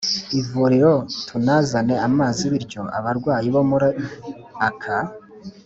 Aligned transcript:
ivuriro 0.39 0.93
tunazane 1.27 1.95
amazi 2.07 2.43
bityo 2.53 2.81
abarwayi 2.97 3.47
bo 3.55 3.61
muri 3.69 3.89
aka 4.67 4.99